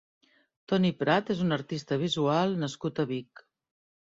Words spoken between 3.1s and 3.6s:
Vic.